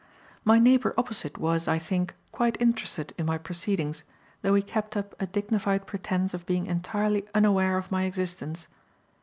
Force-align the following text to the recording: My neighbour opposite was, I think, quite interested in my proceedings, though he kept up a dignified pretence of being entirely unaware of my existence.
My 0.43 0.57
neighbour 0.57 0.95
opposite 0.97 1.37
was, 1.37 1.67
I 1.67 1.77
think, 1.77 2.15
quite 2.31 2.59
interested 2.59 3.13
in 3.19 3.27
my 3.27 3.37
proceedings, 3.37 4.03
though 4.41 4.55
he 4.55 4.63
kept 4.63 4.97
up 4.97 5.13
a 5.19 5.27
dignified 5.27 5.85
pretence 5.85 6.33
of 6.33 6.47
being 6.47 6.65
entirely 6.65 7.27
unaware 7.35 7.77
of 7.77 7.91
my 7.91 8.05
existence. 8.05 8.67